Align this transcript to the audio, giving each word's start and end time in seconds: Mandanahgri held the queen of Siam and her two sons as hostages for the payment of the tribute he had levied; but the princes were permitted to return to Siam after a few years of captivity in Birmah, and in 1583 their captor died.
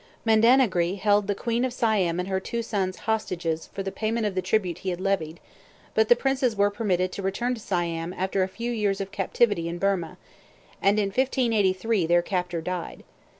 Mandanahgri 0.25 0.95
held 0.97 1.27
the 1.27 1.35
queen 1.35 1.63
of 1.63 1.71
Siam 1.73 2.19
and 2.19 2.27
her 2.27 2.39
two 2.39 2.63
sons 2.63 2.95
as 2.95 2.99
hostages 3.01 3.69
for 3.71 3.83
the 3.83 3.91
payment 3.91 4.25
of 4.25 4.33
the 4.33 4.41
tribute 4.41 4.79
he 4.79 4.89
had 4.89 4.99
levied; 4.99 5.39
but 5.93 6.09
the 6.09 6.15
princes 6.15 6.55
were 6.55 6.71
permitted 6.71 7.11
to 7.11 7.21
return 7.21 7.53
to 7.53 7.61
Siam 7.61 8.11
after 8.13 8.41
a 8.41 8.47
few 8.47 8.71
years 8.71 8.99
of 8.99 9.11
captivity 9.11 9.69
in 9.69 9.79
Birmah, 9.79 10.17
and 10.81 10.97
in 10.97 11.09
1583 11.09 12.07
their 12.07 12.23
captor 12.23 12.61
died. 12.61 13.03